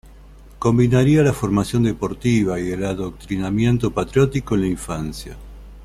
Combinaría 0.57 1.21
la 1.21 1.31
formación 1.31 1.83
deportiva 1.83 2.59
y 2.59 2.71
el 2.71 2.85
adoctrinamiento 2.85 3.91
patriótico 3.93 4.55
en 4.55 4.61
la 4.61 4.67
infancia. 4.69 5.37